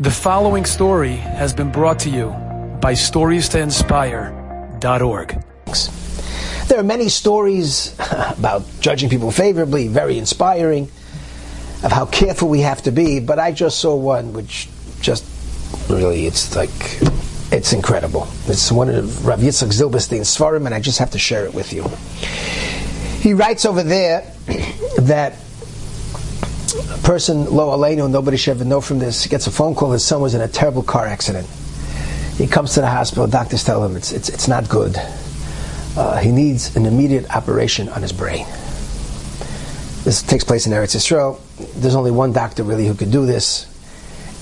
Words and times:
The 0.00 0.12
following 0.12 0.64
story 0.64 1.16
has 1.16 1.52
been 1.52 1.72
brought 1.72 1.98
to 2.00 2.08
you 2.08 2.28
by 2.80 2.92
StoriesToInspire.org. 2.92 5.44
There 6.68 6.78
are 6.78 6.84
many 6.84 7.08
stories 7.08 7.96
about 8.38 8.62
judging 8.78 9.10
people 9.10 9.32
favorably, 9.32 9.88
very 9.88 10.16
inspiring, 10.16 10.84
of 11.82 11.90
how 11.90 12.06
careful 12.06 12.48
we 12.48 12.60
have 12.60 12.80
to 12.82 12.92
be, 12.92 13.18
but 13.18 13.40
I 13.40 13.50
just 13.50 13.80
saw 13.80 13.96
one 13.96 14.34
which 14.34 14.68
just 15.00 15.24
really, 15.90 16.26
it's 16.26 16.54
like, 16.54 16.70
it's 17.50 17.72
incredible. 17.72 18.28
It's 18.46 18.70
one 18.70 18.90
of 18.90 19.26
Rav 19.26 19.40
Yitzchak 19.40 19.72
Zilberstein's 19.72 20.28
Svarim, 20.28 20.66
and 20.66 20.76
I 20.76 20.80
just 20.80 21.00
have 21.00 21.10
to 21.10 21.18
share 21.18 21.44
it 21.44 21.54
with 21.54 21.72
you. 21.72 21.82
He 23.20 23.34
writes 23.34 23.64
over 23.64 23.82
there 23.82 24.32
that 25.00 25.34
a 26.78 26.98
person, 26.98 27.44
lo 27.46 27.76
aleinu, 27.76 28.10
nobody 28.10 28.36
should 28.36 28.52
ever 28.52 28.64
know 28.64 28.80
from 28.80 28.98
this, 28.98 29.26
gets 29.26 29.46
a 29.46 29.50
phone 29.50 29.74
call 29.74 29.92
his 29.92 30.04
son 30.04 30.20
was 30.20 30.34
in 30.34 30.40
a 30.40 30.48
terrible 30.48 30.82
car 30.82 31.06
accident. 31.06 31.46
He 32.36 32.46
comes 32.46 32.74
to 32.74 32.80
the 32.80 32.88
hospital, 32.88 33.26
doctors 33.26 33.64
tell 33.64 33.84
him 33.84 33.96
it's, 33.96 34.12
it's, 34.12 34.28
it's 34.28 34.48
not 34.48 34.68
good. 34.68 34.96
Uh, 35.96 36.18
he 36.18 36.30
needs 36.30 36.76
an 36.76 36.86
immediate 36.86 37.28
operation 37.34 37.88
on 37.88 38.02
his 38.02 38.12
brain. 38.12 38.46
This 40.04 40.22
takes 40.22 40.44
place 40.44 40.66
in 40.66 40.72
Eretz 40.72 40.94
Yisrael. 40.94 41.40
There's 41.74 41.96
only 41.96 42.12
one 42.12 42.32
doctor 42.32 42.62
really 42.62 42.86
who 42.86 42.94
could 42.94 43.10
do 43.10 43.26
this. 43.26 43.66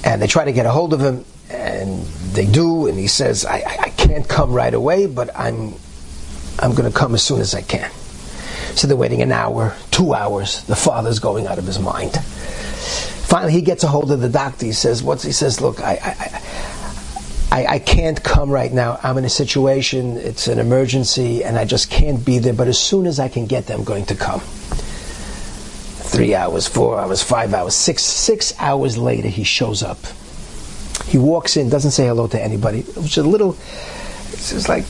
And 0.04 0.20
they 0.20 0.26
try 0.26 0.44
to 0.44 0.52
get 0.52 0.66
a 0.66 0.70
hold 0.70 0.92
of 0.92 1.00
him, 1.00 1.24
and 1.50 2.02
they 2.34 2.46
do, 2.46 2.86
and 2.86 2.98
he 2.98 3.06
says, 3.06 3.44
I, 3.46 3.62
I, 3.80 3.90
can't 3.96 4.28
come 4.28 4.52
right 4.52 4.72
away, 4.72 5.06
but 5.06 5.34
I'm, 5.34 5.74
I'm 6.60 6.74
going 6.74 6.90
to 6.90 6.96
come 6.96 7.14
as 7.14 7.22
soon 7.22 7.40
as 7.40 7.54
I 7.54 7.62
can. 7.62 7.90
So 8.76 8.86
they're 8.86 8.96
waiting 8.96 9.22
an 9.22 9.32
hour, 9.32 9.74
two 9.90 10.14
hours. 10.14 10.62
The 10.64 10.76
father's 10.76 11.18
going 11.18 11.46
out 11.46 11.58
of 11.58 11.64
his 11.64 11.78
mind. 11.78 12.18
Finally, 13.26 13.52
he 13.52 13.60
gets 13.60 13.82
a 13.82 13.88
hold 13.88 14.12
of 14.12 14.20
the 14.20 14.28
doctor. 14.28 14.66
He 14.66 14.72
says, 14.72 15.02
"What's?" 15.02 15.24
He 15.24 15.32
says, 15.32 15.60
"Look, 15.60 15.80
I, 15.80 15.98
I, 17.50 17.58
I, 17.58 17.66
I 17.74 17.78
can't 17.80 18.22
come 18.22 18.50
right 18.50 18.72
now. 18.72 19.00
I'm 19.02 19.18
in 19.18 19.24
a 19.24 19.28
situation. 19.28 20.16
It's 20.16 20.46
an 20.46 20.60
emergency, 20.60 21.42
and 21.42 21.58
I 21.58 21.64
just 21.64 21.90
can't 21.90 22.24
be 22.24 22.38
there. 22.38 22.52
But 22.52 22.68
as 22.68 22.78
soon 22.78 23.04
as 23.04 23.18
I 23.18 23.28
can 23.28 23.46
get 23.46 23.66
there, 23.66 23.76
I'm 23.76 23.82
going 23.82 24.06
to 24.06 24.14
come." 24.14 24.40
Three 26.06 26.36
hours, 26.36 26.68
four 26.68 27.00
hours, 27.00 27.20
five 27.20 27.52
hours, 27.52 27.74
six 27.74 28.04
six 28.04 28.54
hours 28.60 28.96
later, 28.96 29.28
he 29.28 29.42
shows 29.42 29.82
up. 29.82 29.98
He 31.06 31.18
walks 31.18 31.56
in, 31.56 31.68
doesn't 31.68 31.90
say 31.90 32.06
hello 32.06 32.28
to 32.28 32.40
anybody. 32.40 32.80
It 32.80 32.96
was 32.96 33.18
a 33.18 33.24
little. 33.24 33.56
It's 34.30 34.50
just 34.50 34.68
like 34.68 34.86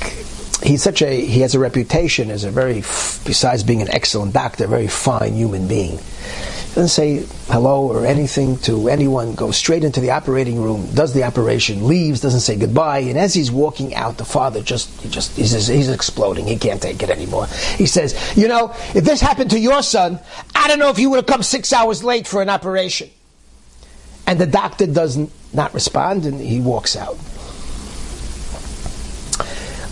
he's 0.62 0.82
such 0.82 1.00
a 1.00 1.24
he 1.24 1.40
has 1.40 1.54
a 1.54 1.58
reputation 1.58 2.30
as 2.30 2.44
a 2.44 2.50
very 2.50 2.80
besides 3.24 3.64
being 3.64 3.80
an 3.80 3.88
excellent 3.90 4.34
doctor, 4.34 4.66
very 4.66 4.88
fine 4.88 5.32
human 5.32 5.66
being. 5.66 5.98
Doesn't 6.76 6.88
say 6.90 7.24
hello 7.46 7.90
or 7.90 8.04
anything 8.04 8.58
to 8.58 8.90
anyone. 8.90 9.34
Goes 9.34 9.56
straight 9.56 9.82
into 9.82 9.98
the 9.98 10.10
operating 10.10 10.60
room, 10.60 10.86
does 10.92 11.14
the 11.14 11.24
operation, 11.24 11.86
leaves, 11.86 12.20
doesn't 12.20 12.40
say 12.40 12.54
goodbye. 12.54 12.98
And 12.98 13.16
as 13.16 13.32
he's 13.32 13.50
walking 13.50 13.94
out, 13.94 14.18
the 14.18 14.26
father 14.26 14.60
just 14.60 14.90
he 15.00 15.08
just 15.08 15.34
he's, 15.38 15.68
he's 15.68 15.88
exploding. 15.88 16.46
He 16.46 16.58
can't 16.58 16.82
take 16.82 17.02
it 17.02 17.08
anymore. 17.08 17.46
He 17.78 17.86
says, 17.86 18.14
"You 18.36 18.48
know, 18.48 18.74
if 18.94 19.04
this 19.04 19.22
happened 19.22 19.52
to 19.52 19.58
your 19.58 19.82
son, 19.82 20.20
I 20.54 20.68
don't 20.68 20.78
know 20.78 20.90
if 20.90 20.98
you 20.98 21.08
would 21.08 21.16
have 21.16 21.24
come 21.24 21.42
six 21.42 21.72
hours 21.72 22.04
late 22.04 22.26
for 22.26 22.42
an 22.42 22.50
operation." 22.50 23.08
And 24.26 24.38
the 24.38 24.46
doctor 24.46 24.86
doesn't 24.86 25.30
not 25.54 25.72
respond, 25.72 26.26
and 26.26 26.38
he 26.38 26.60
walks 26.60 26.94
out. 26.94 27.16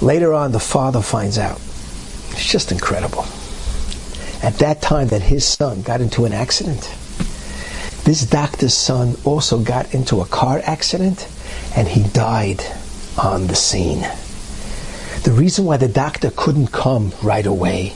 Later 0.02 0.34
on, 0.34 0.52
the 0.52 0.60
father 0.60 1.00
finds 1.00 1.38
out. 1.38 1.56
It's 2.32 2.44
just 2.44 2.72
incredible. 2.72 3.24
At 4.44 4.58
that 4.58 4.82
time, 4.82 5.08
that 5.08 5.22
his 5.22 5.42
son 5.42 5.80
got 5.80 6.02
into 6.02 6.26
an 6.26 6.34
accident. 6.34 6.82
This 8.04 8.26
doctor's 8.26 8.74
son 8.74 9.16
also 9.24 9.58
got 9.58 9.94
into 9.94 10.20
a 10.20 10.26
car 10.26 10.60
accident, 10.64 11.26
and 11.74 11.88
he 11.88 12.02
died 12.10 12.62
on 13.16 13.46
the 13.46 13.54
scene. 13.54 14.06
The 15.22 15.32
reason 15.32 15.64
why 15.64 15.78
the 15.78 15.88
doctor 15.88 16.30
couldn't 16.30 16.72
come 16.72 17.14
right 17.22 17.46
away 17.46 17.94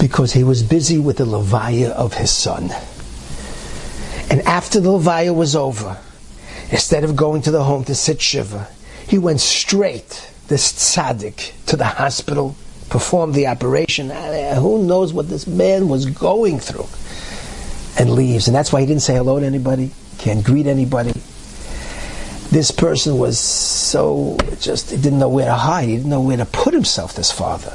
because 0.00 0.32
he 0.32 0.42
was 0.42 0.64
busy 0.64 0.98
with 0.98 1.18
the 1.18 1.26
levaya 1.26 1.90
of 1.90 2.14
his 2.14 2.32
son. 2.32 2.72
And 4.28 4.40
after 4.40 4.80
the 4.80 4.90
levaya 4.90 5.32
was 5.32 5.54
over, 5.54 5.96
instead 6.72 7.04
of 7.04 7.14
going 7.14 7.42
to 7.42 7.52
the 7.52 7.62
home 7.62 7.84
to 7.84 7.94
sit 7.94 8.20
shiva, 8.20 8.66
he 9.06 9.18
went 9.18 9.40
straight 9.40 10.28
this 10.48 10.72
tzaddik 10.72 11.52
to 11.66 11.76
the 11.76 11.84
hospital, 11.84 12.56
performed 12.88 13.34
the 13.34 13.46
operation. 13.46 14.10
Who 14.10 14.86
knows 14.86 15.12
what 15.12 15.28
this 15.28 15.46
man 15.46 15.88
was 15.88 16.06
going 16.06 16.58
through? 16.58 16.86
And 17.98 18.12
leaves. 18.12 18.48
And 18.48 18.54
that's 18.54 18.72
why 18.72 18.80
he 18.80 18.86
didn't 18.86 19.02
say 19.02 19.14
hello 19.14 19.38
to 19.38 19.46
anybody, 19.46 19.92
can't 20.18 20.44
greet 20.44 20.66
anybody. 20.66 21.12
This 22.50 22.70
person 22.70 23.18
was 23.18 23.38
so 23.38 24.36
just, 24.60 24.90
he 24.90 24.96
didn't 24.96 25.18
know 25.18 25.28
where 25.28 25.46
to 25.46 25.54
hide, 25.54 25.88
he 25.88 25.96
didn't 25.96 26.10
know 26.10 26.20
where 26.20 26.36
to 26.36 26.44
put 26.44 26.74
himself, 26.74 27.14
this 27.14 27.30
father. 27.32 27.72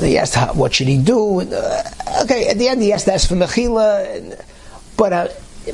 He 0.00 0.18
asked, 0.18 0.36
what 0.54 0.74
should 0.74 0.88
he 0.88 1.02
do? 1.02 1.40
And, 1.40 1.52
uh, 1.52 1.82
okay, 2.22 2.48
at 2.48 2.58
the 2.58 2.68
end 2.68 2.82
he 2.82 2.92
asked, 2.92 3.08
asked 3.08 3.28
for 3.28 3.34
Mechila. 3.34 4.16
And, 4.16 4.36
but, 4.96 5.12
uh, 5.12 5.28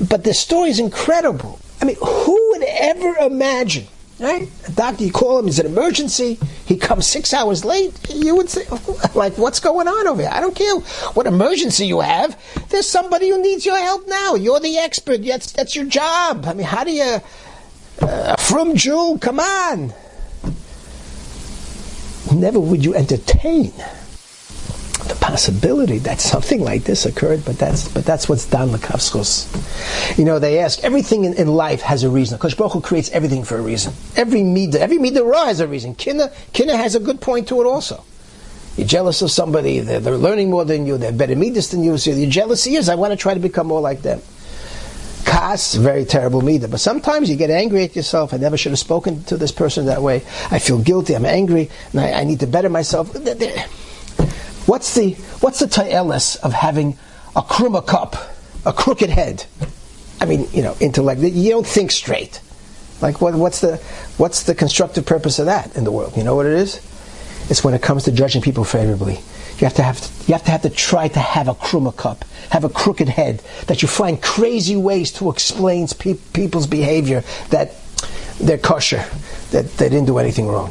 but 0.09 0.23
the 0.25 0.35
story 0.35 0.71
is 0.71 0.79
incredible. 0.79 1.59
I 1.81 1.85
mean, 1.85 1.97
who 2.01 2.51
would 2.53 2.63
ever 2.63 3.17
imagine 3.27 3.87
Right? 4.23 4.49
A 4.69 4.71
doctor, 4.71 5.05
you 5.05 5.11
call 5.11 5.41
him, 5.41 5.49
it's 5.49 5.59
an 5.59 5.67
emergency. 5.67 6.39
He 6.73 6.79
comes 6.79 7.07
six 7.07 7.35
hours 7.35 7.67
late. 7.67 7.93
You 8.09 8.35
would 8.35 8.49
say, 8.49 8.65
like, 9.15 9.37
what's 9.37 9.61
going 9.61 9.89
on 9.89 10.09
over 10.09 10.23
here? 10.23 10.31
I 10.33 10.41
don't 10.41 10.57
care 10.57 10.75
what 11.13 11.27
emergency 11.27 11.87
you 11.87 12.01
have. 12.01 12.41
There's 12.71 12.89
somebody 12.89 13.29
who 13.29 13.43
needs 13.43 13.67
your 13.67 13.77
help 13.77 14.09
now. 14.09 14.37
You're 14.37 14.59
the 14.59 14.79
expert. 14.79 15.23
That's, 15.23 15.53
that's 15.53 15.77
your 15.77 15.85
job. 15.85 16.47
I 16.47 16.55
mean, 16.55 16.67
how 16.67 16.85
do 16.85 16.93
you, 16.93 17.21
uh, 18.01 18.37
from 18.37 18.75
Jew, 18.75 19.19
come 19.21 19.39
on. 19.39 19.93
Never 22.35 22.59
would 22.59 22.83
you 22.83 22.95
entertain 22.95 23.75
possibility 25.23 25.99
that 25.99 26.21
something 26.21 26.61
like 26.61 26.83
this 26.83 27.07
occurred, 27.07 27.45
but 27.45 27.57
that's 27.57 27.89
but 27.89 28.05
that's 28.05 28.29
what's 28.29 28.45
Dan 28.45 28.73
L'kaf 28.73 29.01
Z'chus. 29.01 30.19
You 30.19 30.25
know, 30.25 30.39
they 30.41 30.59
ask 30.59 30.83
everything 30.83 31.25
in, 31.25 31.35
in 31.35 31.47
life 31.47 31.81
has 31.81 32.03
a 32.03 32.11
reason. 32.11 32.37
Because 32.37 32.55
Baruch 32.55 32.73
Hu 32.73 32.81
creates 32.81 33.09
everything 33.11 33.45
for 33.45 33.57
a 33.57 33.63
reason. 33.63 33.95
Every 34.17 34.41
midah, 34.41 34.75
every 34.75 34.99
midah 34.99 35.25
ra 35.25 35.47
has 35.47 35.61
a 35.61 35.69
reason. 35.69 35.95
Kinna, 35.95 36.33
kinna 36.53 36.77
has 36.77 36.97
a 36.97 37.01
good 37.01 37.21
point 37.21 37.49
to 37.49 37.63
it 37.63 37.67
also. 37.67 38.05
You're 38.77 38.87
jealous 38.87 39.23
of 39.23 39.31
somebody, 39.31 39.81
they're, 39.81 40.01
they're 40.01 40.17
learning 40.17 40.51
more 40.51 40.65
than 40.65 40.87
you, 40.87 40.97
they're 40.97 41.13
better 41.13 41.37
midas 41.37 41.71
than 41.71 41.85
you, 41.85 41.99
so 41.99 42.11
your 42.11 42.31
jealousy 42.31 42.77
is, 42.77 42.89
I 42.89 42.95
want 42.95 43.13
to 43.13 43.19
try 43.19 43.35
to 43.35 43.41
become 43.41 43.67
more 43.67 43.83
like 43.83 44.01
them. 44.01 44.23
Kas, 45.27 45.75
very 45.75 46.07
terrible 46.07 46.41
midah. 46.41 46.71
But 46.71 46.81
sometimes 46.81 47.31
you 47.31 47.37
get 47.37 47.51
angry 47.51 47.85
at 47.85 47.95
yourself. 47.95 48.35
I 48.35 48.39
never 48.39 48.57
should 48.57 48.73
have 48.73 48.79
spoken 48.79 49.23
to 49.25 49.37
this 49.37 49.53
person 49.53 49.87
that 49.87 50.03
way. 50.03 50.17
I 50.51 50.59
feel 50.59 50.79
guilty. 50.79 51.15
I'm 51.15 51.27
angry. 51.27 51.71
And 51.93 52.01
I, 52.01 52.13
I 52.13 52.25
need 52.25 52.41
to 52.41 52.47
better 52.47 52.69
myself. 52.69 53.13
What's 54.67 54.95
the 54.95 55.13
what's 55.41 55.59
the 55.59 55.67
ta'elis 55.67 56.37
of 56.37 56.53
having 56.53 56.99
a 57.35 57.43
krumer 57.43 57.85
kop, 57.85 58.21
a 58.65 58.73
crooked 58.73 59.11
head? 59.11 59.45
I 60.21 60.25
mean, 60.25 60.47
you 60.53 60.63
know, 60.63 60.77
intellect. 60.81 61.21
You 61.21 61.51
don't 61.51 61.67
think 61.67 61.91
straight. 61.91 62.41
Like, 63.01 63.21
what, 63.21 63.35
what's 63.35 63.61
the 63.61 63.79
what's 64.19 64.45
the 64.45 64.55
constructive 64.55 65.05
purpose 65.05 65.41
of 65.41 65.47
that 65.47 65.77
in 65.77 65.85
the 65.85 65.91
world? 65.91 66.17
You 66.17 66.23
know 66.23 66.37
what 66.37 66.47
it 66.47 66.53
is? 66.53 66.77
It's 67.51 67.65
when 67.65 67.75
it 67.75 67.83
comes 67.83 68.05
to 68.05 68.13
judging 68.13 68.41
people 68.41 68.63
favorably. 68.63 69.15
You 69.59 69.67
have 69.67 69.75
to 69.75 69.83
have 69.83 70.01
to, 70.01 70.27
you 70.27 70.35
have 70.35 70.45
to 70.45 70.51
have 70.51 70.63
to 70.63 70.71
try 70.71 71.09
to 71.09 71.19
have 71.19 71.49
a 71.49 71.55
krumer 71.55 71.93
kop, 71.93 72.23
have 72.51 72.65
a 72.65 72.69
crooked 72.69 73.09
head, 73.09 73.43
that 73.67 73.83
you 73.83 73.89
find 73.89 74.23
crazy 74.23 74.77
ways 74.77 75.13
to 75.13 75.29
explain 75.31 75.89
pe- 75.89 76.15
people's 76.33 76.67
behavior 76.67 77.25
that 77.51 77.75
they're 78.41 78.59
kosher, 78.59 79.05
that 79.51 79.77
they 79.77 79.89
didn't 79.89 80.07
do 80.07 80.19
anything 80.19 80.47
wrong. 80.49 80.71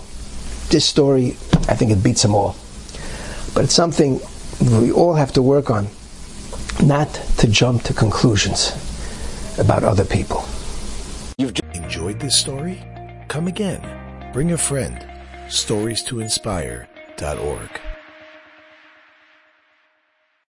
This 0.69 0.85
story, 0.85 1.37
I 1.67 1.75
think 1.75 1.91
it 1.91 2.01
beats 2.01 2.21
them 2.21 2.33
all. 2.35 2.55
But 3.53 3.65
it's 3.65 3.73
something 3.73 4.19
we 4.61 4.91
all 4.91 5.13
have 5.13 5.33
to 5.33 5.41
work 5.41 5.69
on, 5.69 5.87
not 6.83 7.13
to 7.37 7.47
jump 7.47 7.83
to 7.83 7.93
conclusions 7.93 8.71
about 9.57 9.83
other 9.83 10.05
people. 10.05 10.45
You've 11.37 11.53
enjoyed 11.73 12.19
this 12.19 12.35
story? 12.35 12.81
Come 13.27 13.47
again. 13.47 13.81
Bring 14.33 14.51
a 14.51 14.57
friend. 14.57 15.05
Stories 15.49 16.01
to 16.03 16.21
inspire.org. 16.21 17.90